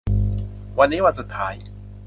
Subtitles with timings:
[0.79, 1.53] วันนี้วันสุดท้าย